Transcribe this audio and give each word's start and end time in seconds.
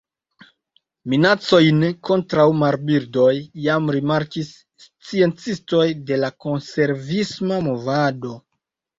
Minacojn 1.11 1.81
kontraŭ 2.07 2.45
marbirdoj 2.61 3.33
jam 3.65 3.91
rimarkis 3.95 4.49
sciencistoj 4.85 5.83
de 6.07 6.17
la 6.23 6.31
konservisma 6.47 7.61
movado. 7.69 8.33